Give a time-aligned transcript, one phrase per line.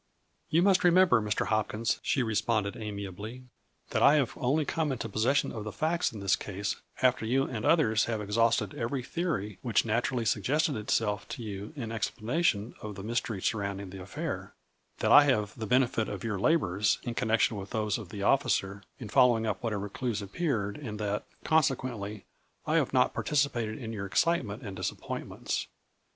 [0.49, 1.45] "You must remember, Mr.
[1.45, 3.43] Hopkins," she re sponded, amiably,"
[3.91, 7.43] that I have only come into possession of the facts in this case after you
[7.43, 12.95] and others have exhausted every theory which naturally suggested itself to you in explanation of
[12.95, 14.55] the mystery surrounding the affair;
[14.97, 18.81] that I have the benefit of your labors, in connection with those of the officer,
[18.97, 22.25] in following up what ever clues appeared and that, consequently,
[22.65, 25.57] I have not participated in your excitement and 158 A FLURRY IN DIAMONDS.
[25.57, 25.67] disappointments.